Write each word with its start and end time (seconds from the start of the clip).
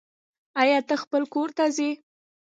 آيا 0.61 0.79
ته 0.87 0.95
خپل 1.03 1.21
کور 1.33 1.49
ته 1.57 1.65
ځي 1.75 1.89